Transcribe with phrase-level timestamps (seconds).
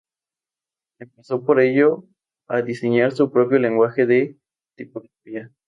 [0.97, 2.05] Empezó por ello
[2.47, 4.39] a diseñar su propio lenguaje de
[4.75, 5.51] tipografía.